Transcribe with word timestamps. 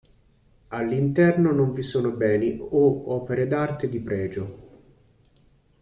All'interno 0.69 1.51
non 1.51 1.73
vi 1.73 1.83
sono 1.83 2.09
beni 2.13 2.57
o 2.59 3.11
opere 3.13 3.45
d'arte 3.45 3.87
di 3.87 4.01
pregio. 4.01 4.69